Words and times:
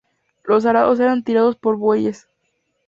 Los 0.45 0.65
arados 0.65 0.99
eran 0.99 1.23
tirados 1.23 1.55
por 1.57 1.77
bueyes. 1.77 2.27